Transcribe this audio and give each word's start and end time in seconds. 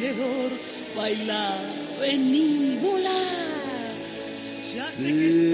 alrededor, 0.00 0.52
baila, 0.96 1.58
vení, 2.00 2.78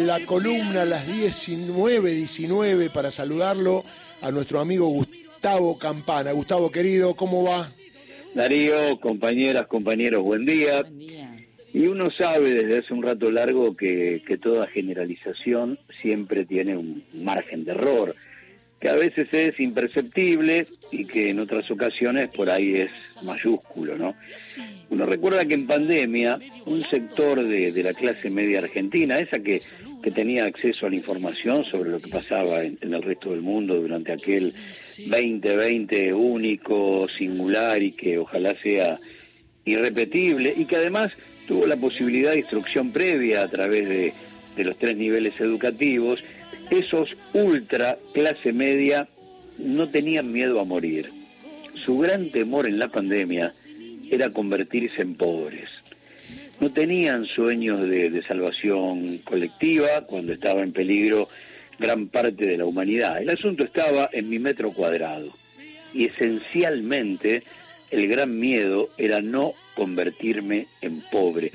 La 0.06 0.20
columna 0.24 0.82
a 0.82 0.84
las 0.84 1.06
19, 1.06 2.10
19 2.12 2.90
para 2.90 3.10
saludarlo 3.10 3.84
a 4.20 4.30
nuestro 4.30 4.60
amigo 4.60 4.86
Gustavo 4.88 5.76
Campana. 5.78 6.32
Gustavo 6.32 6.70
querido, 6.70 7.14
¿cómo 7.14 7.42
va? 7.44 7.72
Darío, 8.34 9.00
compañeras, 9.00 9.66
compañeros, 9.66 10.22
buen 10.22 10.44
día. 10.44 10.82
Buen 10.82 10.98
día. 10.98 11.36
Y 11.72 11.86
uno 11.86 12.10
sabe 12.10 12.50
desde 12.50 12.78
hace 12.78 12.94
un 12.94 13.02
rato 13.02 13.30
largo 13.30 13.76
que, 13.76 14.22
que 14.26 14.38
toda 14.38 14.68
generalización 14.68 15.78
siempre 16.02 16.44
tiene 16.46 16.76
un 16.76 17.02
margen 17.12 17.64
de 17.64 17.72
error, 17.72 18.14
que 18.80 18.88
a 18.90 18.94
veces 18.94 19.28
es 19.32 19.58
imperceptible 19.58 20.66
y 20.90 21.06
que 21.06 21.30
en 21.30 21.40
otras 21.40 21.70
ocasiones 21.70 22.28
por 22.28 22.50
ahí 22.50 22.76
es 22.76 22.90
mayúsculo, 23.22 23.96
¿no? 23.96 24.14
Uno 24.90 25.06
recuerda 25.06 25.44
que 25.46 25.54
en 25.54 25.66
pandemia 25.66 26.38
un 26.66 26.82
sector 26.82 27.42
de, 27.42 27.72
de 27.72 27.82
la 27.82 27.94
clase 27.94 28.30
media 28.30 28.58
argentina, 28.58 29.18
esa 29.18 29.38
que, 29.38 29.62
que, 30.02 30.10
tenía 30.10 30.44
acceso 30.44 30.86
a 30.86 30.90
la 30.90 30.96
información 30.96 31.64
sobre 31.64 31.90
lo 31.90 32.00
que 32.00 32.08
pasaba 32.08 32.62
en, 32.62 32.78
en 32.80 32.94
el 32.94 33.02
resto 33.02 33.30
del 33.30 33.40
mundo 33.40 33.76
durante 33.76 34.12
aquel 34.12 34.52
2020 34.52 36.12
único, 36.12 37.08
singular 37.08 37.82
y 37.82 37.92
que 37.92 38.18
ojalá 38.18 38.52
sea 38.54 38.98
irrepetible 39.64 40.54
y 40.56 40.64
que 40.64 40.76
además 40.76 41.10
tuvo 41.46 41.66
la 41.66 41.76
posibilidad 41.76 42.32
de 42.32 42.38
instrucción 42.38 42.92
previa 42.92 43.42
a 43.42 43.48
través 43.48 43.88
de, 43.88 44.12
los 44.64 44.78
tres 44.78 44.96
niveles 44.96 45.38
educativos, 45.38 46.24
esos 46.70 47.10
ultra 47.32 47.98
clase 48.12 48.52
media 48.52 49.08
no 49.58 49.88
tenían 49.88 50.32
miedo 50.32 50.60
a 50.60 50.64
morir. 50.64 51.10
Su 51.84 51.98
gran 51.98 52.30
temor 52.30 52.68
en 52.68 52.78
la 52.78 52.88
pandemia 52.88 53.52
era 54.10 54.30
convertirse 54.30 55.02
en 55.02 55.14
pobres. 55.14 55.70
No 56.60 56.72
tenían 56.72 57.26
sueños 57.26 57.88
de, 57.88 58.22
salvación 58.26 59.18
colectiva 59.18 60.06
cuando 60.06 60.32
estaba 60.32 60.62
en 60.62 60.72
peligro 60.72 61.28
gran 61.78 62.08
parte 62.08 62.46
de 62.48 62.56
la 62.56 62.64
humanidad. 62.64 63.20
El 63.20 63.30
asunto 63.30 63.64
estaba 63.64 64.08
en 64.12 64.28
mi 64.30 64.38
metro 64.38 64.72
cuadrado 64.72 65.28
y 65.92 66.08
esencialmente 66.08 67.42
el 67.90 68.08
gran 68.08 68.38
miedo 68.38 68.88
era 68.96 69.20
no 69.20 69.52
convertirme 69.74 70.66
en 70.80 71.02
pobre. 71.10 71.52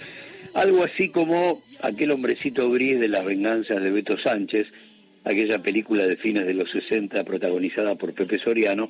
Algo 0.53 0.83
así 0.83 1.09
como 1.09 1.63
aquel 1.81 2.11
hombrecito 2.11 2.69
gris 2.69 2.99
de 2.99 3.07
las 3.07 3.25
venganzas 3.25 3.81
de 3.81 3.89
Beto 3.89 4.17
Sánchez, 4.19 4.67
aquella 5.23 5.61
película 5.61 6.05
de 6.07 6.15
fines 6.15 6.45
de 6.45 6.53
los 6.53 6.69
60 6.71 7.23
protagonizada 7.23 7.95
por 7.95 8.13
Pepe 8.13 8.39
Soriano, 8.39 8.89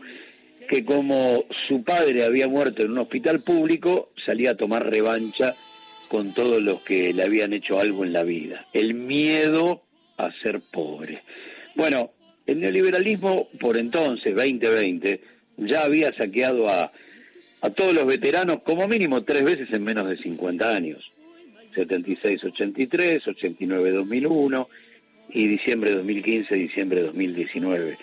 que 0.70 0.86
como 0.86 1.46
su 1.68 1.84
padre 1.84 2.24
había 2.24 2.48
muerto 2.48 2.84
en 2.84 2.92
un 2.92 3.00
hospital 3.00 3.40
público, 3.40 4.12
salía 4.26 4.52
a 4.52 4.58
tomar 4.58 4.90
revancha 4.90 5.56
con 6.08 6.34
todos 6.34 6.62
los 6.62 6.82
que 6.82 7.14
le 7.14 7.24
habían 7.24 7.54
hecho 7.54 7.80
algo 7.80 8.04
en 8.04 8.14
la 8.14 8.24
vida. 8.24 8.66
El 8.74 8.94
miedo 8.94 9.84
a 10.18 10.32
ser 10.42 10.62
pobre. 10.62 11.24
Bueno, 11.76 12.12
el 12.46 12.60
neoliberalismo 12.60 13.50
por 13.60 13.78
entonces, 13.78 14.36
2020, 14.36 15.22
ya 15.58 15.84
había 15.84 16.14
saqueado 16.14 16.70
a 16.70 16.92
a 17.62 17.70
todos 17.70 17.94
los 17.94 18.06
veteranos 18.06 18.62
como 18.64 18.88
mínimo 18.88 19.24
tres 19.24 19.44
veces 19.44 19.70
en 19.72 19.84
menos 19.84 20.08
de 20.10 20.18
50 20.18 20.76
años. 20.76 21.12
76-83, 21.76 23.24
89-2001 23.24 24.68
y 25.34 25.48
diciembre 25.48 25.92
2015, 25.92 26.56
diciembre 26.56 27.02
2019. 27.02 27.98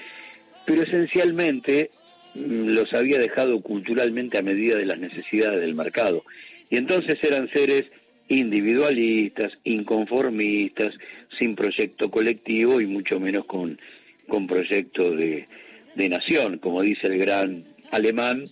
Pero 0.66 0.82
esencialmente 0.82 1.90
mm, 2.34 2.68
los 2.68 2.92
había 2.94 3.18
dejado 3.18 3.60
culturalmente 3.60 4.38
a 4.38 4.42
medida 4.42 4.76
de 4.76 4.86
las 4.86 4.98
necesidades 4.98 5.60
del 5.60 5.74
mercado. 5.74 6.24
Y 6.70 6.76
entonces 6.76 7.16
eran 7.22 7.48
seres 7.50 7.84
individualistas, 8.28 9.52
inconformistas, 9.64 10.94
sin 11.38 11.54
proyecto 11.54 12.10
colectivo 12.10 12.80
y 12.80 12.86
mucho 12.86 13.18
menos 13.18 13.46
con, 13.46 13.80
con 14.28 14.46
proyecto 14.46 15.10
de, 15.14 15.48
de 15.94 16.08
nación, 16.08 16.58
como 16.58 16.82
dice 16.82 17.06
el 17.06 17.18
gran 17.18 17.64
alemán 17.90 18.44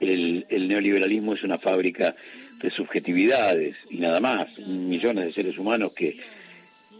el, 0.00 0.68
neoliberalismo 0.68 1.34
es 1.34 1.42
una 1.42 1.58
fábrica 1.58 2.14
de 2.62 2.70
subjetividades 2.70 3.76
y 3.90 3.98
nada 3.98 4.20
más, 4.20 4.48
millones 4.58 5.26
de 5.26 5.32
seres 5.32 5.58
humanos 5.58 5.94
que, 5.94 6.16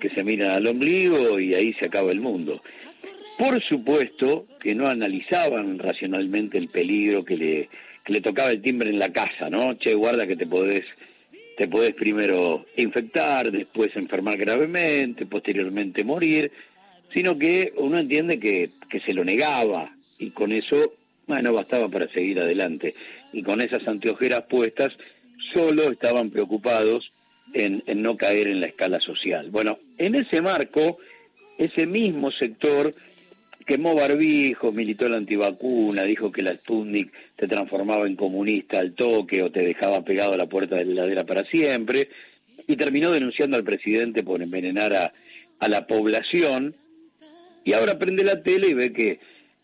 que 0.01 0.11
se 0.11 0.25
miran 0.25 0.51
al 0.51 0.67
ombligo 0.67 1.39
y 1.39 1.55
ahí 1.55 1.73
se 1.75 1.87
acaba 1.87 2.12
el 2.12 2.21
mundo. 2.21 2.62
Por 3.39 3.62
supuesto 3.62 4.47
que 4.61 4.75
no 4.75 4.87
analizaban 4.87 5.79
racionalmente 5.79 6.59
el 6.59 6.69
peligro 6.69 7.25
que 7.25 7.37
le, 7.37 7.69
que 8.05 8.12
le 8.12 8.21
tocaba 8.21 8.51
el 8.51 8.62
timbre 8.62 8.91
en 8.91 8.99
la 8.99 9.12
casa, 9.12 9.51
¿no? 9.51 9.75
Che, 9.75 9.95
guarda 9.95 10.27
que 10.27 10.37
te 10.37 10.47
podés, 10.47 10.85
te 11.56 11.69
podés 11.69 11.95
primero 11.95 12.67
infectar, 12.77 13.51
después 13.51 13.95
enfermar 13.95 14.39
gravemente, 14.39 15.27
posteriormente 15.27 16.05
morir, 16.05 16.51
sino 17.12 17.39
que 17.39 17.73
uno 17.77 17.99
entiende 17.99 18.39
que, 18.39 18.71
que 18.89 19.01
se 19.01 19.12
lo 19.12 19.25
negaba 19.25 19.95
y 20.19 20.31
con 20.31 20.53
eso 20.53 20.95
bueno, 21.27 21.53
bastaba 21.53 21.89
para 21.89 22.09
seguir 22.09 22.41
adelante. 22.41 22.95
Y 23.33 23.43
con 23.43 23.61
esas 23.61 23.87
anteojeras 23.87 24.45
puestas, 24.49 24.93
solo 25.53 25.91
estaban 25.91 26.31
preocupados 26.31 27.12
en, 27.53 27.83
no 28.03 28.17
caer 28.17 28.49
en 28.49 28.61
la 28.61 28.67
escala 28.67 29.01
social. 29.01 29.51
Bueno, 29.51 29.79
en 29.99 30.15
ese 30.15 30.43
marco, 30.43 30.99
ese 31.59 31.87
mismo 31.87 32.31
sector 32.31 32.95
quemó 33.65 33.95
barbijos, 33.95 34.73
militó 34.73 35.09
la 35.09 35.17
antivacuna, 35.17 36.05
dijo 36.05 36.31
que 36.31 36.43
la 36.43 36.56
Sputnik 36.56 37.12
te 37.35 37.49
transformaba 37.49 38.06
en 38.06 38.15
comunista 38.15 38.79
al 38.79 38.95
toque 38.95 39.43
o 39.43 39.51
te 39.51 39.62
dejaba 39.62 40.05
pegado 40.05 40.35
a 40.35 40.37
la 40.37 40.47
puerta 40.47 40.77
de 40.77 40.85
la 40.85 40.93
heladera 40.93 41.25
para 41.25 41.45
siempre, 41.45 42.09
y 42.69 42.77
terminó 42.77 43.11
denunciando 43.11 43.56
al 43.56 43.65
presidente 43.65 44.23
por 44.23 44.43
envenenar 44.43 44.95
a, 44.95 45.12
a 45.59 45.69
la 45.69 45.87
población, 45.87 46.77
y 47.65 47.73
ahora 47.73 47.99
prende 47.99 48.23
la 48.23 48.43
tele 48.43 48.69
y 48.69 48.75
ve 48.75 48.93
que 48.93 49.19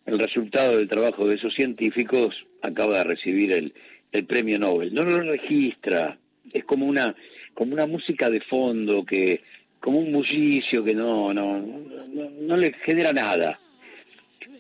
el 0.06 0.18
resultado 0.18 0.76
del 0.76 0.88
trabajo 0.88 1.28
de 1.28 1.36
esos 1.36 1.54
científicos 1.54 2.34
acaba 2.60 2.98
de 2.98 3.04
recibir 3.04 3.52
el, 3.52 3.72
el 4.10 4.24
premio 4.24 4.58
Nobel. 4.58 4.92
No 4.92 5.02
lo 5.02 5.20
registra, 5.20 6.18
es 6.52 6.64
como 6.64 6.86
una, 6.86 7.14
como 7.54 7.74
una 7.74 7.86
música 7.86 8.30
de 8.30 8.40
fondo, 8.40 9.04
que 9.04 9.40
como 9.80 9.98
un 9.98 10.12
bullicio 10.12 10.84
que 10.84 10.94
no, 10.94 11.34
no, 11.34 11.58
no, 11.58 12.30
no 12.40 12.56
le 12.56 12.72
genera 12.84 13.12
nada. 13.12 13.58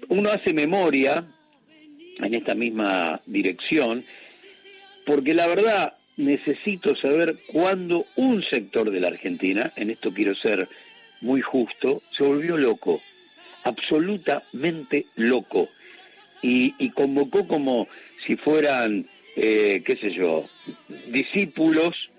Uno 0.08 0.30
hace 0.30 0.52
memoria 0.52 1.24
en 2.18 2.34
esta 2.34 2.54
misma 2.54 3.20
dirección, 3.26 4.04
porque 5.06 5.34
la 5.34 5.46
verdad 5.46 5.94
necesito 6.16 6.94
saber 6.96 7.36
cuándo 7.46 8.06
un 8.16 8.42
sector 8.42 8.90
de 8.90 9.00
la 9.00 9.08
Argentina, 9.08 9.72
en 9.76 9.90
esto 9.90 10.12
quiero 10.12 10.34
ser 10.34 10.68
muy 11.20 11.40
justo, 11.40 12.02
se 12.10 12.24
volvió 12.24 12.56
loco 12.56 13.00
absolutamente 13.64 15.06
loco 15.16 15.68
y, 16.42 16.90
convocó 16.90 17.46
como 17.46 17.86
si 18.26 18.36
fueran, 18.36 19.06
eh, 19.36 19.82
qué 19.84 19.96
sé 19.96 20.10
yo, 20.12 20.48
discípulos 21.08 22.10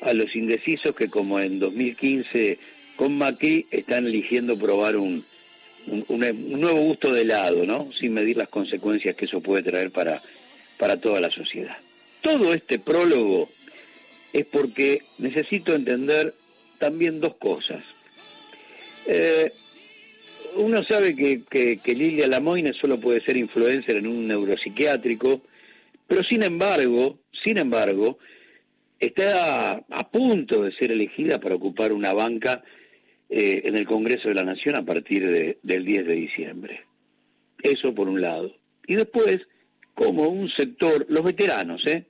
a 0.00 0.12
los 0.12 0.34
indecisos 0.36 0.94
que 0.94 1.08
como 1.08 1.40
en 1.40 1.58
2015 1.58 2.58
con 2.96 3.16
Macri 3.16 3.66
están 3.70 4.06
eligiendo 4.06 4.58
probar 4.58 4.96
un, 4.96 5.24
un, 5.86 6.60
nuevo 6.60 6.80
gusto 6.80 7.12
de 7.12 7.22
helado, 7.22 7.64
¿no? 7.64 7.90
Sin 7.98 8.14
medir 8.14 8.36
las 8.36 8.48
consecuencias 8.48 9.16
que 9.16 9.26
eso 9.26 9.40
puede 9.40 9.62
traer 9.62 9.90
para, 9.90 10.22
para 10.78 11.00
toda 11.00 11.20
la 11.20 11.30
sociedad. 11.30 11.76
Todo 12.22 12.52
este 12.52 12.78
prólogo 12.78 13.50
es 14.32 14.46
porque 14.46 15.02
necesito 15.18 15.74
entender 15.74 16.34
también 16.78 17.20
dos 17.20 17.36
cosas. 17.36 17.82
Eh, 19.06 19.52
uno 20.56 20.82
sabe 20.84 21.14
que, 21.14 21.42
que, 21.44 21.94
Lilia 21.94 22.26
Lamoine 22.26 22.72
solo 22.72 22.98
puede 22.98 23.20
ser 23.20 23.36
influencer 23.36 23.96
en 23.96 24.06
un 24.06 24.26
neuropsiquiátrico, 24.26 25.42
pero 26.06 26.24
sin 26.24 26.42
embargo, 26.42 27.18
sin 27.44 27.58
embargo, 27.58 28.18
está 28.98 29.84
a 29.88 30.10
punto 30.10 30.62
de 30.62 30.72
ser 30.72 30.92
elegida 30.92 31.38
para 31.38 31.54
ocupar 31.54 31.92
una 31.92 32.12
banca 32.12 32.62
eh, 33.28 33.62
en 33.64 33.76
el 33.76 33.86
Congreso 33.86 34.28
de 34.28 34.34
la 34.34 34.44
Nación 34.44 34.76
a 34.76 34.84
partir 34.84 35.26
de, 35.26 35.58
del 35.62 35.84
10 35.84 36.06
de 36.06 36.14
diciembre. 36.14 36.84
Eso 37.62 37.94
por 37.94 38.08
un 38.08 38.20
lado. 38.20 38.54
Y 38.86 38.94
después, 38.94 39.38
como 39.94 40.28
un 40.28 40.48
sector, 40.50 41.06
los 41.08 41.24
veteranos, 41.24 41.86
¿eh? 41.86 42.06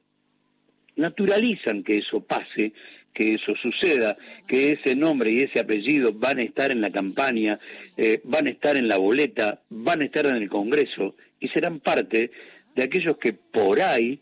naturalizan 0.97 1.83
que 1.83 1.99
eso 1.99 2.21
pase 2.21 2.73
que 3.17 3.35
eso 3.35 3.55
suceda, 3.57 4.19
que 4.47 4.73
ese 4.73 4.95
nombre 4.95 5.33
y 5.33 5.41
ese 5.41 5.59
apellido 5.59 6.13
van 6.13 6.39
a 6.39 6.43
estar 6.43 6.71
en 6.71 6.83
la 6.83 6.91
campaña, 6.91 7.57
eh, 7.97 8.21
van 8.25 8.47
a 8.47 8.51
estar 8.51 8.77
en 8.77 8.89
la 8.89 8.99
boleta, 8.99 9.63
van 9.71 10.03
a 10.03 10.05
estar 10.05 10.27
en 10.27 10.37
el 10.37 10.51
Congreso 10.51 11.17
y 11.41 11.49
serán 11.49 11.81
parte 11.81 12.31
de 12.75 12.83
aquellos 12.83 13.17
que 13.17 13.33
por 13.33 13.81
ahí 13.81 14.21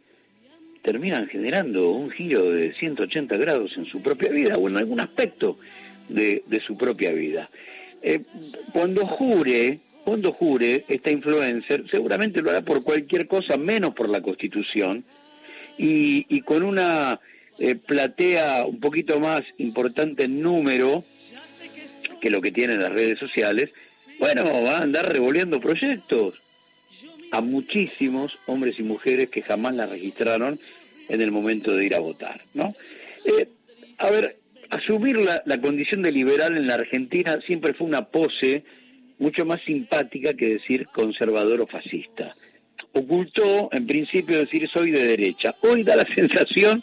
terminan 0.84 1.26
generando 1.28 1.92
un 1.92 2.10
giro 2.10 2.50
de 2.50 2.74
180 2.74 3.36
grados 3.38 3.72
en 3.76 3.86
su 3.86 4.02
propia 4.02 4.30
vida 4.30 4.56
o 4.56 4.68
en 4.68 4.76
algún 4.76 5.00
aspecto 5.00 5.58
de, 6.08 6.44
su 6.64 6.76
propia 6.76 7.10
vida. 7.10 7.50
Eh, 8.02 8.20
cuando 8.70 9.06
jure, 9.06 9.80
cuando 10.04 10.30
jure 10.32 10.84
esta 10.86 11.10
influencer, 11.10 11.84
seguramente 11.90 12.42
lo 12.42 12.50
hará 12.50 12.60
por 12.60 12.84
cualquier 12.84 13.26
cosa 13.26 13.56
menos 13.56 13.94
por 13.94 14.10
la 14.10 14.20
Constitución, 14.20 15.04
y, 15.76 16.40
con 16.42 16.62
una 16.62 17.18
eh, 17.58 17.74
platea 17.74 18.64
un 18.64 18.78
poquito 18.78 19.18
más 19.18 19.42
importante 19.58 20.24
en 20.24 20.40
número 20.40 21.04
que 22.20 22.30
lo 22.30 22.40
que 22.40 22.52
tienen 22.52 22.78
las 22.78 22.92
redes 22.92 23.18
sociales, 23.18 23.70
bueno, 24.20 24.44
va 24.62 24.78
a 24.78 24.82
andar 24.82 25.10
revolviendo 25.12 25.60
proyectos 25.60 26.43
a 27.34 27.40
muchísimos 27.40 28.38
hombres 28.46 28.78
y 28.78 28.82
mujeres 28.84 29.28
que 29.28 29.42
jamás 29.42 29.74
la 29.74 29.86
registraron 29.86 30.60
en 31.08 31.20
el 31.20 31.32
momento 31.32 31.74
de 31.74 31.84
ir 31.84 31.94
a 31.94 31.98
votar, 31.98 32.42
¿no? 32.54 32.74
Eh, 33.24 33.48
a 33.98 34.08
ver, 34.10 34.36
asumir 34.70 35.18
la, 35.18 35.42
la, 35.44 35.60
condición 35.60 36.02
de 36.02 36.12
liberal 36.12 36.56
en 36.56 36.68
la 36.68 36.74
Argentina 36.74 37.40
siempre 37.44 37.74
fue 37.74 37.88
una 37.88 38.06
pose 38.06 38.62
mucho 39.18 39.44
más 39.44 39.60
simpática 39.62 40.34
que 40.34 40.54
decir 40.54 40.86
conservador 40.94 41.60
o 41.60 41.66
fascista. 41.66 42.30
Ocultó, 42.92 43.68
en 43.72 43.86
principio, 43.86 44.38
decir 44.38 44.68
soy 44.68 44.92
de 44.92 45.04
derecha. 45.04 45.56
Hoy 45.62 45.82
da 45.82 45.96
la 45.96 46.06
sensación 46.14 46.82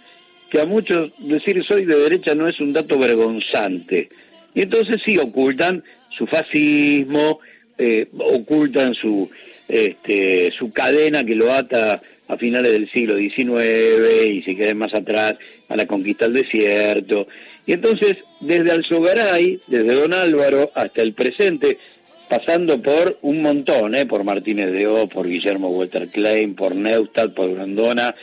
que 0.49 0.59
a 0.59 0.65
muchos 0.65 1.13
decir 1.19 1.63
soy 1.63 1.85
de 1.85 1.95
derecha 1.95 2.35
no 2.35 2.45
es 2.45 2.59
un 2.59 2.73
dato 2.73 2.99
vergonzante. 2.99 4.09
Y 4.53 4.63
entonces 4.63 4.97
sí, 5.05 5.17
ocultan 5.17 5.81
su 6.09 6.27
fascismo, 6.27 7.39
eh, 7.77 8.09
ocultan 8.17 8.93
su, 8.93 9.29
este, 9.67 10.51
su 10.51 10.71
cadena 10.71 11.23
que 11.23 11.35
lo 11.35 11.51
ata 11.51 12.01
a 12.27 12.37
finales 12.37 12.71
del 12.71 12.89
siglo 12.91 13.17
XIX 13.17 14.29
y 14.29 14.41
si 14.43 14.55
queden 14.55 14.77
más 14.77 14.93
atrás 14.93 15.35
a 15.69 15.75
la 15.75 15.85
conquista 15.85 16.25
del 16.25 16.43
desierto. 16.43 17.27
Y 17.65 17.73
entonces, 17.73 18.17
desde 18.39 18.71
Alzogaray, 18.71 19.59
desde 19.67 19.93
Don 19.93 20.13
Álvaro 20.13 20.71
hasta 20.73 21.01
el 21.01 21.13
presente, 21.13 21.77
pasando 22.29 22.81
por 22.81 23.19
un 23.21 23.41
montón, 23.41 23.95
¿eh? 23.95 24.05
por 24.05 24.23
Martínez 24.23 24.71
de 24.71 24.87
O, 24.87 25.07
por 25.07 25.27
Guillermo 25.27 25.69
Walter 25.69 26.07
Klein, 26.07 26.55
por 26.55 26.73
Neustadt, 26.73 27.33
por 27.33 27.53
Grandona, 27.53 28.15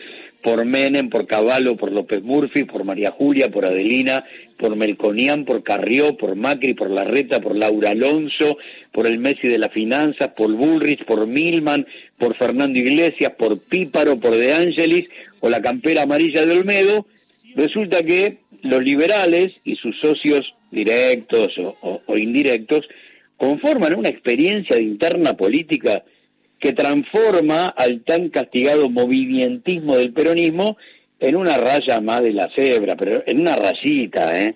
por 0.43 0.64
Menem, 0.64 1.11
por 1.11 1.26
Caballo, 1.26 1.76
por 1.76 1.93
López 1.93 2.23
Murphy, 2.23 2.64
por 2.64 2.85
María 2.85 3.11
Julia, 3.11 3.50
por 3.50 3.67
Adelina, 3.67 4.25
por 4.56 4.76
Melconian, 4.76 5.44
por 5.44 5.62
Carrió, 5.62 6.17
por 6.17 6.37
Macri, 6.37 6.75
por 6.75 6.90
Larreta, 6.90 7.40
por 7.40 7.56
Laura 7.56 7.90
Alonso, 7.90 8.58
por 8.93 9.06
el 9.06 9.19
Messi 9.19 9.49
de 9.49 9.58
las 9.58 9.73
finanzas, 9.73 10.29
por 10.37 10.52
Bullrich, 10.52 11.05
por 11.05 11.26
Milman, 11.26 11.87
por 12.19 12.37
Fernando 12.37 12.79
Iglesias, 12.79 13.32
por 13.38 13.58
Píparo, 13.61 14.19
por 14.20 14.37
De 14.37 14.52
Angelis 14.52 15.08
o 15.40 15.49
la 15.49 15.61
campera 15.61 16.02
amarilla 16.02 16.44
de 16.44 16.58
Olmedo, 16.58 17.06
resulta 17.55 18.02
que 18.02 18.38
los 18.62 18.82
liberales 18.82 19.52
y 19.64 19.76
sus 19.76 19.99
socios 20.00 20.55
directos 20.70 21.55
o 21.58 22.17
indirectos 22.17 22.88
conforman 23.37 23.94
una 23.94 24.08
experiencia 24.08 24.76
de 24.76 24.82
interna 24.82 25.37
política 25.37 26.05
que 26.58 26.72
transforma 26.72 27.69
al 27.69 28.02
tan 28.02 28.31
castigado 28.31 28.88
movimentismo 28.90 29.96
del 29.96 30.12
peronismo 30.12 30.76
en 31.20 31.37
una 31.37 31.56
raya 31.56 32.00
más 32.00 32.22
de 32.22 32.32
la 32.32 32.49
cebra, 32.55 32.96
pero 32.96 33.22
en 33.26 33.40
una 33.40 33.56
rayita, 33.56 34.40
¿eh? 34.40 34.55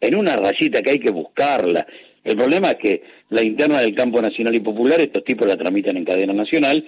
En 0.00 0.16
una 0.16 0.36
rayita 0.36 0.82
que 0.82 0.90
hay 0.90 0.98
que 0.98 1.10
buscarla. 1.10 1.86
El 2.22 2.36
problema 2.36 2.70
es 2.70 2.76
que 2.76 3.02
la 3.30 3.42
interna 3.42 3.80
del 3.80 3.94
campo 3.94 4.20
nacional 4.20 4.54
y 4.54 4.60
popular, 4.60 5.00
estos 5.00 5.24
tipos 5.24 5.46
la 5.46 5.56
tramitan 5.56 5.96
en 5.96 6.04
cadena 6.04 6.32
nacional, 6.32 6.86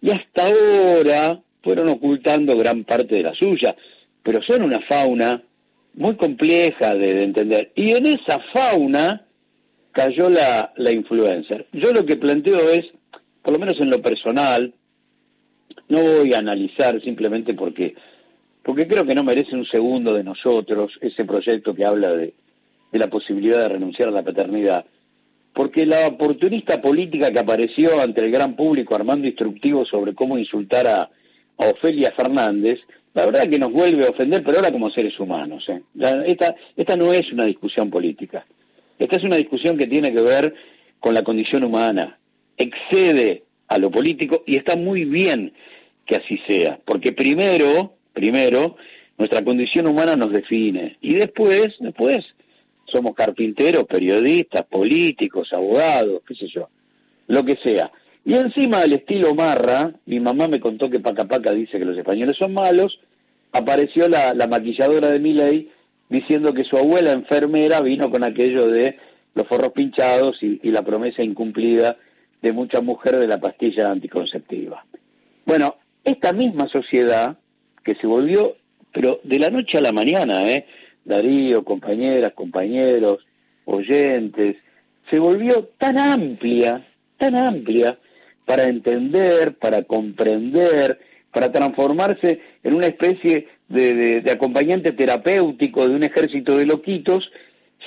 y 0.00 0.10
hasta 0.10 0.46
ahora 0.46 1.40
fueron 1.62 1.88
ocultando 1.88 2.56
gran 2.56 2.84
parte 2.84 3.14
de 3.14 3.22
la 3.22 3.34
suya, 3.34 3.74
pero 4.22 4.42
son 4.42 4.62
una 4.62 4.80
fauna 4.80 5.42
muy 5.94 6.16
compleja 6.16 6.94
de, 6.94 7.14
de 7.14 7.24
entender. 7.24 7.72
Y 7.74 7.92
en 7.92 8.06
esa 8.06 8.40
fauna 8.52 9.24
cayó 9.92 10.28
la, 10.28 10.72
la 10.76 10.90
influencer. 10.90 11.66
Yo 11.72 11.92
lo 11.92 12.04
que 12.04 12.16
planteo 12.16 12.58
es, 12.70 12.84
por 13.44 13.52
lo 13.52 13.60
menos 13.60 13.78
en 13.78 13.90
lo 13.90 14.00
personal, 14.00 14.72
no 15.90 16.00
voy 16.00 16.32
a 16.32 16.38
analizar 16.38 16.98
simplemente 17.02 17.52
porque, 17.52 17.94
porque 18.62 18.88
creo 18.88 19.04
que 19.04 19.14
no 19.14 19.22
merece 19.22 19.54
un 19.54 19.66
segundo 19.66 20.14
de 20.14 20.24
nosotros 20.24 20.92
ese 21.02 21.26
proyecto 21.26 21.74
que 21.74 21.84
habla 21.84 22.12
de, 22.12 22.32
de 22.90 22.98
la 22.98 23.08
posibilidad 23.08 23.58
de 23.58 23.68
renunciar 23.68 24.08
a 24.08 24.12
la 24.12 24.22
paternidad, 24.22 24.86
porque 25.52 25.84
la 25.84 26.06
oportunista 26.06 26.80
política 26.80 27.30
que 27.30 27.38
apareció 27.38 28.00
ante 28.00 28.24
el 28.24 28.32
gran 28.32 28.56
público 28.56 28.94
armando 28.94 29.26
instructivos 29.26 29.88
sobre 29.88 30.14
cómo 30.14 30.38
insultar 30.38 30.86
a, 30.86 31.02
a 31.02 31.68
Ofelia 31.68 32.14
Fernández, 32.16 32.80
la 33.12 33.26
verdad 33.26 33.46
que 33.48 33.58
nos 33.58 33.70
vuelve 33.70 34.06
a 34.06 34.10
ofender, 34.10 34.42
pero 34.42 34.56
ahora 34.56 34.72
como 34.72 34.88
seres 34.88 35.20
humanos. 35.20 35.68
¿eh? 35.68 35.82
esta, 36.26 36.54
esta 36.74 36.96
no 36.96 37.12
es 37.12 37.30
una 37.30 37.44
discusión 37.44 37.90
política. 37.90 38.46
Esta 38.98 39.16
es 39.16 39.24
una 39.24 39.36
discusión 39.36 39.76
que 39.76 39.86
tiene 39.86 40.14
que 40.14 40.22
ver 40.22 40.54
con 40.98 41.12
la 41.12 41.22
condición 41.22 41.62
humana, 41.62 42.18
excede 42.56 43.44
a 43.68 43.78
lo 43.78 43.90
político 43.90 44.42
y 44.46 44.56
está 44.56 44.76
muy 44.76 45.04
bien 45.04 45.52
que 46.06 46.16
así 46.16 46.38
sea, 46.46 46.78
porque 46.84 47.12
primero, 47.12 47.94
primero, 48.12 48.76
nuestra 49.16 49.42
condición 49.42 49.86
humana 49.86 50.16
nos 50.16 50.32
define 50.32 50.96
y 51.00 51.14
después, 51.14 51.74
después, 51.80 52.24
somos 52.86 53.14
carpinteros, 53.14 53.84
periodistas, 53.84 54.64
políticos, 54.66 55.52
abogados, 55.52 56.22
qué 56.26 56.34
sé 56.34 56.46
yo, 56.48 56.68
lo 57.28 57.44
que 57.44 57.56
sea. 57.64 57.90
Y 58.26 58.34
encima 58.34 58.80
del 58.80 58.94
estilo 58.94 59.34
marra, 59.34 59.92
mi 60.06 60.20
mamá 60.20 60.48
me 60.48 60.60
contó 60.60 60.90
que 60.90 61.00
Paca 61.00 61.24
Paca 61.24 61.52
dice 61.52 61.78
que 61.78 61.84
los 61.84 61.96
españoles 61.96 62.36
son 62.36 62.52
malos, 62.52 63.00
apareció 63.52 64.08
la, 64.08 64.34
la 64.34 64.46
maquilladora 64.46 65.10
de 65.10 65.20
Miley 65.20 65.70
diciendo 66.08 66.52
que 66.52 66.64
su 66.64 66.76
abuela 66.76 67.12
enfermera 67.12 67.80
vino 67.80 68.10
con 68.10 68.24
aquello 68.24 68.66
de 68.66 68.96
los 69.34 69.46
forros 69.48 69.72
pinchados 69.72 70.42
y, 70.42 70.58
la 70.70 70.82
promesa 70.82 71.22
incumplida 71.22 71.96
de 72.44 72.52
mucha 72.52 72.82
mujer 72.82 73.18
de 73.18 73.26
la 73.26 73.40
pastilla 73.40 73.84
anticonceptiva. 73.90 74.84
Bueno, 75.46 75.76
esta 76.04 76.34
misma 76.34 76.68
sociedad 76.68 77.38
que 77.82 77.94
se 77.94 78.06
volvió, 78.06 78.56
pero 78.92 79.18
de 79.24 79.38
la 79.38 79.48
noche 79.48 79.78
a 79.78 79.80
la 79.80 79.92
mañana, 79.92 80.46
¿eh? 80.50 80.66
Darío, 81.06 81.64
compañeras, 81.64 82.34
compañeros, 82.34 83.24
oyentes, 83.64 84.56
se 85.08 85.18
volvió 85.18 85.70
tan 85.78 85.98
amplia, 85.98 86.86
tan 87.16 87.34
amplia, 87.34 87.98
para 88.44 88.64
entender, 88.64 89.54
para 89.54 89.84
comprender, 89.84 91.00
para 91.32 91.50
transformarse 91.50 92.40
en 92.62 92.74
una 92.74 92.88
especie 92.88 93.48
de, 93.70 94.22
acompañante 94.30 94.92
terapéutico 94.92 95.88
de 95.88 95.94
un 95.94 96.02
ejército 96.02 96.58
de 96.58 96.66
loquitos, 96.66 97.32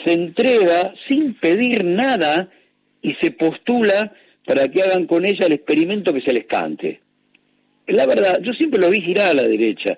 se 0.04 0.14
entrega 0.14 0.96
sin 1.08 1.36
pedir 1.36 1.86
nada 1.86 2.50
y 3.04 3.14
se 3.22 3.30
postula 3.30 4.14
para 4.48 4.70
que 4.70 4.82
hagan 4.82 5.06
con 5.06 5.26
ella 5.26 5.46
el 5.46 5.52
experimento 5.52 6.14
que 6.14 6.22
se 6.22 6.32
les 6.32 6.46
cante. 6.46 7.02
La 7.88 8.06
verdad, 8.08 8.40
yo 8.42 8.54
siempre 8.54 8.80
lo 8.80 8.90
vi 8.90 9.02
girar 9.02 9.28
a 9.28 9.34
la 9.34 9.44
derecha, 9.44 9.98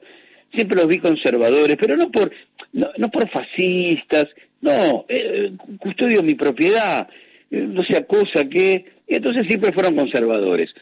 siempre 0.54 0.76
los 0.76 0.88
vi 0.88 0.98
conservadores, 0.98 1.78
pero 1.80 1.96
no 1.96 2.12
por, 2.12 2.32
no, 2.74 3.12
por 3.12 3.30
fascistas, 3.30 4.28
no, 4.62 5.06
eh, 5.08 5.52
custodio 5.80 6.24
mi 6.24 6.34
propiedad, 6.34 7.08
eh, 7.52 7.68
no 7.70 7.84
sea 7.84 8.06
cosa 8.08 8.50
que, 8.50 8.86
entonces 9.08 9.46
siempre 9.46 9.72
fueron 9.72 9.96
conservadores. 9.96 10.74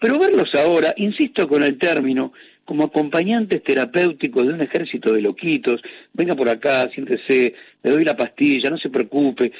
Pero 0.00 0.18
verlos 0.18 0.52
ahora, 0.56 0.92
insisto 0.96 1.46
con 1.46 1.62
el 1.62 1.78
término, 1.78 2.32
como 2.64 2.84
acompañantes 2.84 3.62
terapéuticos 3.62 4.48
de 4.48 4.54
un 4.54 4.62
ejército 4.62 5.12
de 5.12 5.22
loquitos, 5.22 5.80
venga 6.12 6.34
por 6.34 6.48
acá, 6.48 6.90
siéntese, 6.92 7.54
le 7.84 7.90
doy 7.90 8.04
la 8.04 8.16
pastilla, 8.16 8.68
no 8.68 8.78
se 8.78 8.90
preocupe, 8.90 9.52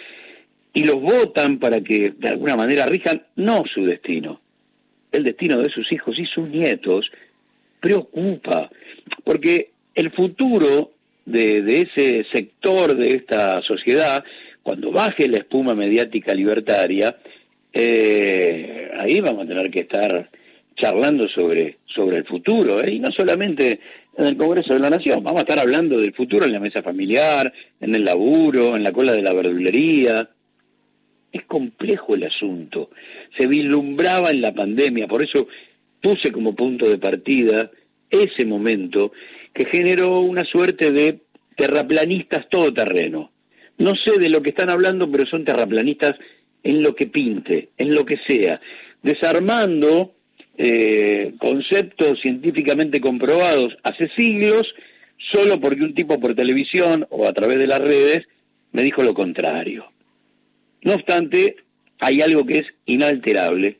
y 0.75 0.85
los 0.85 1.00
votan 1.00 1.59
para 1.59 1.81
que 1.81 2.14
de 2.17 2.29
alguna 2.29 2.57
manera 2.57 2.87
rijan 2.87 3.23
no 3.37 3.64
su 3.67 3.85
destino, 3.85 4.41
el 5.11 5.25
destino 5.25 5.61
de 5.61 5.71
sus 5.71 5.91
hijos 5.93 6.19
y 6.19 6.26
sus 6.26 6.49
nietos, 6.49 7.11
preocupa, 7.81 8.71
porque 9.25 9.71
el 9.95 10.11
futuro 10.11 10.91
de, 11.26 11.81
ese 11.81 12.25
sector 12.33 12.97
de 12.97 13.17
esta 13.17 13.61
sociedad, 13.62 14.25
cuando 14.62 14.91
baje 14.91 15.29
la 15.29 15.38
espuma 15.38 15.75
mediática 15.75 16.33
libertaria, 16.33 17.17
eh, 17.73 18.91
ahí 18.99 19.21
vamos 19.21 19.45
a 19.45 19.49
tener 19.49 19.71
que 19.71 19.81
estar 19.81 20.31
charlando 20.76 21.29
sobre, 21.29 21.79
sobre 21.87 22.19
el 22.19 22.25
futuro, 22.25 22.83
¿eh? 22.83 22.93
y 22.95 22.99
no 22.99 23.12
solamente 23.12 23.81
en 24.17 24.25
el 24.25 24.37
Congreso 24.37 24.75
de 24.75 24.81
la 24.81 24.91
Nación, 24.91 25.23
vamos 25.23 25.41
a 25.41 25.43
estar 25.43 25.59
hablando 25.59 25.99
del 25.99 26.12
futuro 26.12 26.45
en 26.45 26.52
la 26.52 26.61
mesa 26.61 26.83
familiar, 26.83 27.52
en 27.81 27.95
el 27.95 28.05
laburo, 28.05 28.76
en 28.76 28.83
la 28.83 28.93
cola 28.93 29.12
de 29.12 29.23
la 29.23 29.33
verdulería. 29.33 30.29
Es 31.33 31.45
complejo 31.47 32.15
el 32.15 32.25
asunto, 32.25 32.91
se 33.39 33.47
vislumbraba 33.47 34.31
en 34.31 34.43
la 34.43 34.53
pandemia, 34.53 35.09
por 35.09 35.23
eso 35.23 35.49
puse 36.03 36.31
como 36.31 36.55
punto 36.55 36.89
de 36.89 36.99
partida 36.99 37.71
ese 38.11 38.45
momento 38.45 39.12
que 39.55 39.65
generó 39.67 40.21
una 40.21 40.45
suerte 40.45 40.93
de 40.93 41.21
terraplanistas 41.57 42.49
todoterreno. 42.49 43.31
No 43.79 43.95
sé 43.95 44.19
de 44.19 44.29
lo 44.29 44.43
que 44.43 44.51
están 44.51 44.71
hablando, 44.71 45.11
pero 45.11 45.27
son 45.27 45.45
terraplanistas 45.45 46.17
en 46.62 46.83
lo 46.83 46.95
que 46.95 47.07
pinte, 47.07 47.71
en 47.79 47.95
lo 47.95 48.05
que 48.05 48.19
sea, 48.27 48.61
desarmando 49.03 50.12
eh, 50.59 51.33
conceptos 51.39 52.21
científicamente 52.21 53.01
comprobados 53.01 53.77
hace 53.83 54.09
siglos, 54.11 54.75
solo 55.17 55.61
porque 55.61 55.83
un 55.83 55.95
tipo 55.95 56.21
por 56.21 56.35
televisión 56.35 57.07
o 57.11 57.27
a 57.27 57.33
través 57.33 57.59
de 57.59 57.67
las 57.67 57.81
redes 57.81 58.27
me 58.73 58.83
dijo 58.83 59.03
lo 59.03 59.15
contrario. 59.15 59.92
No 60.83 60.95
obstante, 60.95 61.57
hay 62.01 62.21
algo 62.21 62.45
que 62.45 62.59
es 62.59 62.67
inalterable 62.87 63.79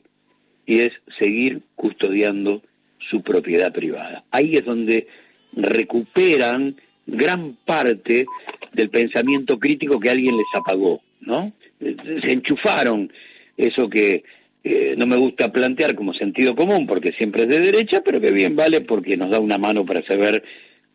y 0.65 0.79
es 0.79 0.91
seguir 1.19 1.61
custodiando 1.75 2.61
su 3.09 3.21
propiedad 3.21 3.73
privada. 3.73 4.23
Ahí 4.31 4.55
es 4.55 4.65
donde 4.65 5.07
recuperan 5.53 6.75
gran 7.05 7.57
parte 7.65 8.25
del 8.71 8.89
pensamiento 8.89 9.59
crítico 9.59 9.99
que 9.99 10.09
alguien 10.09 10.37
les 10.37 10.47
apagó, 10.55 11.01
¿no? 11.19 11.51
Se 11.79 12.31
enchufaron 12.31 13.11
eso 13.57 13.89
que 13.89 14.23
eh, 14.63 14.95
no 14.97 15.05
me 15.05 15.17
gusta 15.17 15.51
plantear 15.51 15.95
como 15.95 16.13
sentido 16.13 16.55
común, 16.55 16.87
porque 16.87 17.11
siempre 17.11 17.43
es 17.43 17.49
de 17.49 17.59
derecha, 17.59 18.01
pero 18.01 18.21
que 18.21 18.31
bien 18.31 18.55
vale 18.55 18.81
porque 18.81 19.17
nos 19.17 19.29
da 19.29 19.39
una 19.39 19.57
mano 19.57 19.85
para 19.85 20.05
saber 20.05 20.43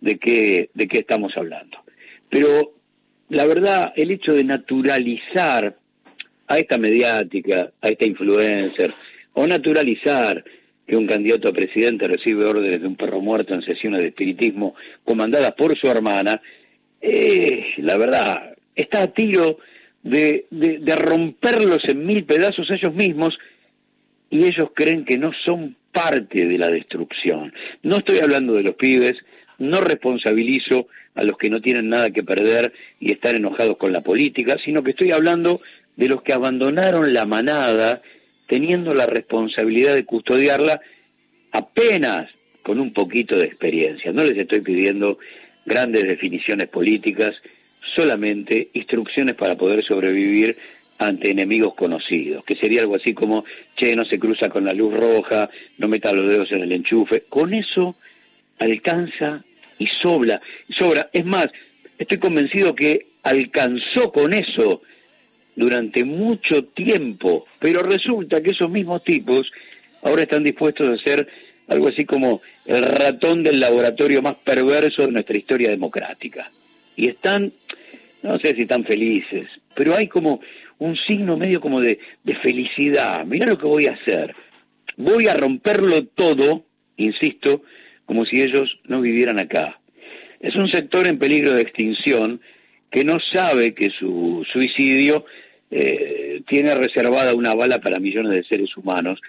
de 0.01 0.19
qué, 0.19 0.71
de 0.73 0.89
qué 0.89 0.99
estamos 0.99 1.37
hablando. 1.37 1.79
Pero 2.31 2.73
la 3.29 3.45
verdad, 3.45 3.93
el 3.97 4.11
hecho 4.11 4.33
de 4.33 4.45
naturalizar 4.45 5.77
a 6.49 6.59
esta 6.59 6.79
mediática, 6.79 7.71
a 7.81 7.89
esta 7.89 8.07
influencer, 8.07 8.95
o 9.35 9.47
naturalizar 9.47 10.43
que 10.87 10.97
un 10.97 11.07
candidato 11.07 11.49
a 11.49 11.53
presidente 11.53 12.09
recibe 12.09 12.47
órdenes 12.47 12.81
de 12.81 12.87
un 12.89 12.97
perro 12.97 13.21
muerto 13.21 13.55
en 13.55 13.63
sesiones 13.63 14.01
de 14.01 14.09
espiritismo 14.09 14.75
comandadas 15.05 15.53
por 15.53 15.77
su 15.77 15.87
hermana, 15.87 16.41
eh, 17.01 17.75
la 17.77 17.99
verdad, 17.99 18.57
está 18.75 19.03
a 19.03 19.07
tiro 19.09 19.59
de, 20.03 20.47
de, 20.51 20.97
romperlos 20.97 21.85
en 21.85 22.07
mil 22.07 22.25
pedazos 22.25 22.71
ellos 22.71 22.95
mismos 22.95 23.39
y 24.31 24.47
ellos 24.47 24.71
creen 24.75 25.05
que 25.05 25.19
no 25.19 25.33
son 25.45 25.77
parte 25.93 26.47
de 26.47 26.59
la 26.59 26.71
destrucción. 26.71 27.53
No 27.83 27.99
estoy 27.99 28.21
hablando 28.21 28.55
de 28.55 28.63
los 28.63 28.75
pibes, 28.77 29.17
no 29.59 29.81
responsabilizo 29.81 30.89
a 31.15 31.23
los 31.23 31.37
que 31.37 31.51
no 31.51 31.61
tienen 31.61 31.89
nada 31.89 32.11
que 32.11 32.23
perder 32.23 32.73
y 33.01 33.13
están 33.13 33.37
enojados 33.37 33.77
con 33.77 33.93
la 33.93 34.01
política, 34.01 34.57
sino 34.65 34.83
que 34.83 34.93
estoy 34.93 35.11
hablando 35.11 35.61
de 35.99 36.09
los 36.09 36.23
que 36.23 36.33
abandonaron 36.33 37.13
la 37.13 37.27
manada 37.27 38.01
teniendo 38.47 38.95
la 38.95 39.07
responsabilidad 39.07 39.95
de 39.95 40.05
custodiarla 40.05 40.81
apenas 41.51 42.31
con 42.63 42.79
un 42.79 42.93
poquito 42.93 43.37
de 43.37 43.47
experiencia. 43.47 44.13
No 44.13 44.23
les 44.23 44.39
estoy 44.39 44.61
pidiendo 44.61 45.19
grandes 45.67 46.05
definiciones 46.05 46.69
políticas, 46.69 47.33
solamente 47.97 48.69
instrucciones 48.75 49.35
para 49.35 49.57
poder 49.57 49.85
sobrevivir 49.85 50.57
ante 50.99 51.31
enemigos 51.31 51.75
conocidos, 51.75 52.45
que 52.45 52.57
sería 52.57 52.83
algo 52.83 52.95
así 52.95 53.13
como, 53.13 53.45
che, 53.77 53.97
no 53.97 54.05
se 54.05 54.21
cruza 54.21 54.49
con 54.49 54.65
la 54.65 54.73
luz 54.73 54.95
roja, 54.95 55.51
no 55.79 55.89
meta 55.89 56.13
los 56.13 56.31
dedos 56.31 56.53
en 56.53 56.63
el 56.63 56.73
enchufe. 56.73 57.25
Con 57.29 57.55
eso 57.55 57.97
alcanza 58.59 59.45
y 59.79 59.89
sobra, 59.89 60.41
sobra. 60.71 61.11
Es 61.13 61.25
más, 61.25 61.49
estoy 61.99 62.19
convencido 62.19 62.75
que 62.75 63.07
alcanzó 63.25 64.13
con 64.13 64.33
eso 64.33 64.83
durante 65.59 66.05
mucho 66.05 66.65
tiempo, 66.65 67.47
pero 67.59 67.83
resulta 67.83 68.41
que 68.41 68.53
esos 68.53 68.71
mismos 68.71 69.03
tipos 69.03 69.51
ahora 70.03 70.23
están 70.23 70.45
dispuestos 70.45 70.89
a 70.89 70.93
hacer 70.93 71.29
algo 71.67 71.89
así 71.89 72.05
como 72.05 72.41
el 72.65 72.83
ratón 72.83 73.43
del 73.43 73.59
laboratorio 73.59 74.23
más 74.23 74.37
perverso 74.37 75.03
de 75.03 75.13
nuestra 75.13 75.37
historia 75.37 75.69
democrática. 75.69 76.51
Y 76.95 77.09
están, 77.09 77.53
no 78.23 78.39
sé 78.39 78.55
si 78.55 78.63
están 78.63 78.85
felices, 78.85 79.49
pero 79.75 79.97
hay 79.97 80.07
como 80.07 80.41
un 80.79 80.97
signo 80.97 81.37
medio 81.37 81.61
como 81.61 81.81
de, 81.81 81.99
de 82.23 82.37
felicidad. 82.37 83.25
Mira 83.27 83.47
lo 83.47 83.59
que 83.59 83.67
voy 83.67 83.87
a 83.87 83.95
hacer. 83.95 84.35
Voy 84.97 85.27
a 85.27 85.35
romperlo 85.35 86.05
todo, 86.07 86.65
insisto, 86.97 87.63
como 88.07 88.25
si 88.27 88.41
ellos 88.41 88.79
no 88.85 89.01
vivieran 89.01 89.41
acá. 89.41 89.81
Es 90.39 90.55
un 90.55 90.69
sector 90.69 91.09
en 91.09 91.19
peligro 91.19 91.53
de 91.53 91.63
extinción 91.63 92.41
que 92.91 93.05
no 93.05 93.19
sabe 93.21 93.75
que 93.75 93.91
su 93.91 94.47
suicidio 94.51 95.27
eh, 95.71 96.43
tiene 96.49 96.75
reservada 96.75 97.35
una 97.35 97.55
bala 97.55 97.81
para 97.81 98.01
millones 98.01 98.33
de 98.33 98.45
seres 98.45 98.77
humanos 98.77 99.21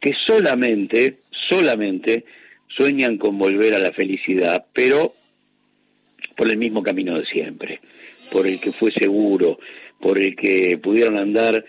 que 0.00 0.14
solamente, 0.26 1.18
solamente 1.30 2.24
sueñan 2.68 3.16
con 3.16 3.38
volver 3.38 3.74
a 3.74 3.78
la 3.78 3.92
felicidad, 3.92 4.66
pero 4.72 5.14
por 6.36 6.50
el 6.50 6.58
mismo 6.58 6.82
camino 6.82 7.18
de 7.18 7.26
siempre, 7.26 7.80
por 8.30 8.46
el 8.46 8.60
que 8.60 8.72
fue 8.72 8.92
seguro, 8.92 9.58
por 10.00 10.18
el 10.20 10.36
que 10.36 10.78
pudieron 10.78 11.16
andar 11.16 11.64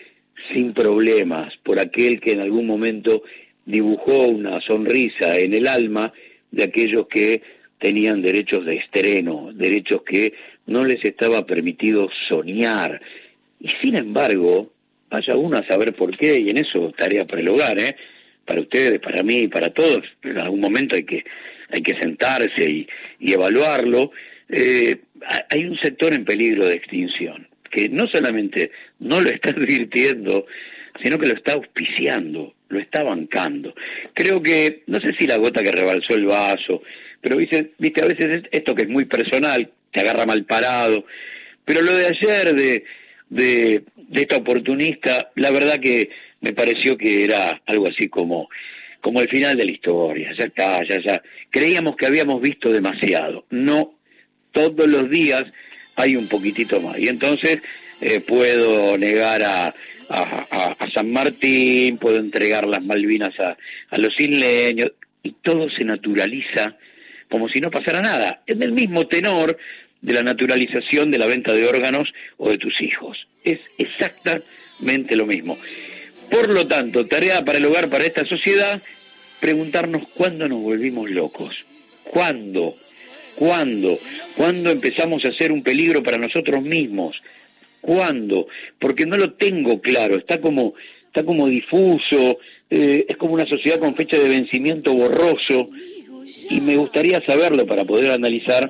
sin 0.51 0.73
problemas, 0.73 1.55
por 1.63 1.79
aquel 1.79 2.19
que 2.19 2.33
en 2.33 2.41
algún 2.41 2.65
momento 2.65 3.23
dibujó 3.65 4.27
una 4.27 4.61
sonrisa 4.61 5.37
en 5.37 5.53
el 5.53 5.67
alma 5.67 6.13
de 6.51 6.63
aquellos 6.63 7.07
que 7.07 7.41
tenían 7.79 8.21
derechos 8.21 8.65
de 8.65 8.77
estreno, 8.77 9.51
derechos 9.53 10.01
que 10.03 10.33
no 10.65 10.83
les 10.83 11.03
estaba 11.03 11.45
permitido 11.45 12.09
soñar, 12.27 13.01
y 13.59 13.69
sin 13.81 13.95
embargo, 13.95 14.71
vaya 15.09 15.35
uno 15.35 15.57
a 15.57 15.67
saber 15.67 15.93
por 15.93 16.15
qué, 16.17 16.39
y 16.39 16.49
en 16.49 16.57
eso 16.57 16.93
tarea 16.97 17.25
para 17.25 17.41
el 17.41 17.49
hogar, 17.49 17.79
¿eh? 17.79 17.95
para 18.45 18.61
ustedes, 18.61 18.99
para 18.99 19.23
mí, 19.23 19.47
para 19.47 19.69
todos, 19.71 20.03
en 20.23 20.37
algún 20.37 20.61
momento 20.61 20.95
hay 20.95 21.03
que, 21.03 21.25
hay 21.69 21.81
que 21.81 21.99
sentarse 21.99 22.69
y, 22.69 22.87
evaluarlo. 23.19 24.11
Eh, 24.49 24.95
hay 25.49 25.65
un 25.65 25.77
sector 25.77 26.13
en 26.13 26.23
peligro 26.23 26.65
de 26.65 26.73
extinción, 26.73 27.47
que 27.69 27.89
no 27.89 28.07
solamente 28.07 28.71
no 28.99 29.19
lo 29.19 29.29
está 29.29 29.49
advirtiendo, 29.55 30.45
sino 31.03 31.19
que 31.19 31.27
lo 31.27 31.33
está 31.33 31.53
auspiciando, 31.53 32.53
lo 32.69 32.79
está 32.79 33.03
bancando. 33.03 33.75
Creo 34.13 34.41
que, 34.41 34.83
no 34.87 34.99
sé 35.01 35.13
si 35.19 35.27
la 35.27 35.37
gota 35.37 35.61
que 35.61 35.71
rebalsó 35.71 36.15
el 36.15 36.25
vaso, 36.25 36.81
pero 37.21 37.37
viste, 37.37 37.71
viste 37.77 38.01
a 38.01 38.07
veces 38.07 38.43
esto 38.51 38.73
que 38.73 38.83
es 38.83 38.89
muy 38.89 39.05
personal, 39.05 39.69
te 39.91 39.99
agarra 39.99 40.25
mal 40.25 40.45
parado, 40.45 41.05
pero 41.65 41.81
lo 41.81 41.93
de 41.93 42.05
ayer 42.07 42.55
de 42.55 42.85
de, 43.29 43.83
esta 44.13 44.37
oportunista, 44.37 45.31
la 45.35 45.51
verdad 45.51 45.79
que 45.79 46.09
me 46.41 46.53
pareció 46.53 46.97
que 46.97 47.23
era 47.23 47.61
algo 47.65 47.87
así 47.87 48.07
como, 48.07 48.49
como 49.01 49.21
el 49.21 49.29
final 49.29 49.57
de 49.57 49.65
la 49.65 49.71
historia, 49.71 50.33
ya 50.37 50.83
ya, 50.83 51.01
ya. 51.01 51.21
Creíamos 51.49 51.95
que 51.95 52.05
habíamos 52.05 52.41
visto 52.41 52.71
demasiado, 52.71 53.45
no, 53.49 53.95
todos 54.51 54.87
los 54.87 55.09
días 55.09 55.45
hay 55.95 56.15
un 56.15 56.27
poquitito 56.27 56.79
más. 56.81 56.97
Y 56.99 57.07
entonces 57.07 57.59
eh, 58.01 58.19
puedo 58.19 58.97
negar 58.97 59.43
a, 59.43 59.73
a, 60.09 60.75
San 60.93 61.11
Martín, 61.11 61.97
puedo 61.97 62.17
entregar 62.17 62.65
las 62.65 62.83
Malvinas 62.83 63.37
a, 63.39 63.57
a 63.89 63.97
los 63.97 64.17
isleños, 64.19 64.91
y 65.23 65.33
todo 65.41 65.69
se 65.69 65.83
naturaliza 65.83 66.77
como 67.29 67.49
si 67.49 67.59
no 67.59 67.69
pasara 67.69 68.01
nada. 68.01 68.41
En 68.47 68.63
el 68.63 68.71
mismo 68.71 69.07
tenor 69.07 69.57
de 70.01 70.13
la 70.13 70.23
naturalización 70.23 71.11
de 71.11 71.17
la 71.17 71.27
venta 71.27 71.53
de 71.53 71.67
órganos 71.67 72.13
o 72.37 72.49
de 72.49 72.57
tus 72.57 72.81
hijos. 72.81 73.27
Es 73.43 73.59
exactamente 73.77 75.15
lo 75.15 75.25
mismo. 75.25 75.57
Por 76.29 76.51
lo 76.51 76.67
tanto, 76.67 77.05
tarea 77.05 77.43
para 77.45 77.57
el 77.57 77.65
hogar, 77.65 77.89
para 77.89 78.05
esta 78.05 78.25
sociedad, 78.25 78.81
preguntarnos 79.39 80.07
cuándo 80.09 80.47
nos 80.47 80.61
volvimos 80.61 81.09
locos. 81.09 81.65
¿Cuándo? 82.03 82.75
¿Cuándo? 83.35 83.99
¿Cuándo 84.35 84.71
empezamos 84.71 85.23
a 85.25 85.31
ser 85.31 85.51
un 85.51 85.63
peligro 85.63 86.03
para 86.03 86.17
nosotros 86.17 86.61
mismos? 86.61 87.21
¿Cuándo? 87.81 88.47
Porque 88.79 89.05
no 89.05 89.17
lo 89.17 89.33
tengo 89.33 89.79
claro, 89.79 90.17
está 90.17 90.41
como, 90.41 90.73
está 91.05 91.23
como 91.23 91.47
difuso, 91.47 92.39
eh, 92.69 93.05
es 93.07 93.15
como 93.17 93.33
una 93.33 93.45
sociedad 93.45 93.79
con 93.79 93.95
fecha 93.95 94.17
de 94.17 94.27
vencimiento 94.27 94.93
borroso, 94.93 95.69
y 96.49 96.59
me 96.61 96.75
gustaría 96.75 97.23
saberlo 97.25 97.65
para 97.65 97.85
poder 97.85 98.11
analizar 98.11 98.69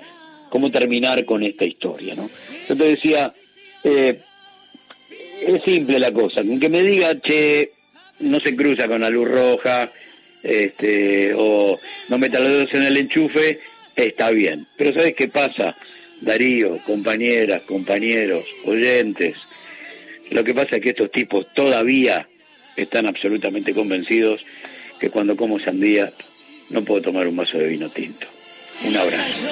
cómo 0.49 0.71
terminar 0.71 1.25
con 1.25 1.43
esta 1.43 1.65
historia, 1.65 2.15
¿no? 2.15 2.29
Yo 2.67 2.75
te 2.75 2.83
decía, 2.83 3.31
eh, 3.83 4.19
es 5.41 5.61
simple 5.63 5.99
la 5.99 6.11
cosa, 6.11 6.43
con 6.43 6.59
que 6.59 6.69
me 6.69 6.83
diga, 6.83 7.19
che, 7.19 7.71
no 8.19 8.39
se 8.39 8.55
cruza 8.55 8.87
con 8.87 9.01
la 9.01 9.09
luz 9.09 9.29
roja, 9.29 9.91
este, 10.43 11.33
o 11.35 11.79
no 12.09 12.17
meta 12.17 12.39
los 12.39 12.49
dedos 12.49 12.73
en 12.73 12.83
el 12.83 12.97
enchufe, 12.97 13.59
está 13.95 14.31
bien. 14.31 14.65
Pero 14.77 14.93
¿sabes 14.97 15.13
qué 15.15 15.27
pasa? 15.27 15.75
Darío, 16.21 16.79
compañeras, 16.85 17.61
compañeros, 17.63 18.45
oyentes, 18.65 19.35
lo 20.29 20.43
que 20.43 20.53
pasa 20.53 20.77
es 20.77 20.81
que 20.81 20.89
estos 20.89 21.11
tipos 21.11 21.45
todavía 21.53 22.27
están 22.75 23.07
absolutamente 23.07 23.73
convencidos 23.73 24.41
que 24.99 25.09
cuando 25.09 25.35
como 25.35 25.59
sandía 25.59 26.11
no 26.69 26.83
puedo 26.83 27.01
tomar 27.01 27.27
un 27.27 27.35
vaso 27.35 27.57
de 27.57 27.67
vino 27.67 27.89
tinto. 27.89 28.27
Un 28.85 28.95
abrazo. 28.95 29.43